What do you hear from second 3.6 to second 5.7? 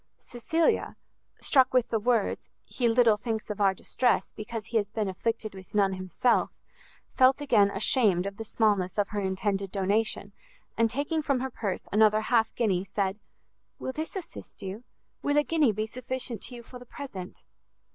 our distress, because he has been afflicted